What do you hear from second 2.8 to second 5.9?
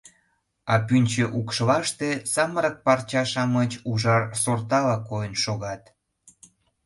парча-шамыч ужар сортала койын шогат.